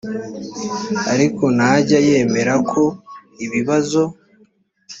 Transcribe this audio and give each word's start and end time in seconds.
ariko 1.13 1.43
ntajya 1.57 1.99
yemera 2.07 2.53
ko 2.71 2.83
ibibazo 3.45 4.01